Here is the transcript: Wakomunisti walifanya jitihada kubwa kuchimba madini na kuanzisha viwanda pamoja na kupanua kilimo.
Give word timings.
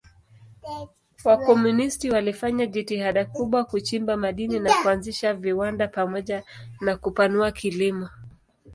Wakomunisti 1.25 2.09
walifanya 2.09 2.65
jitihada 2.65 3.25
kubwa 3.25 3.63
kuchimba 3.65 4.17
madini 4.17 4.59
na 4.59 4.73
kuanzisha 4.83 5.33
viwanda 5.33 5.87
pamoja 5.87 6.43
na 6.81 6.97
kupanua 6.97 7.51
kilimo. 7.51 8.09